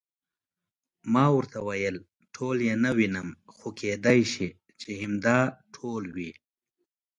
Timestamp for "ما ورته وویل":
1.13-1.97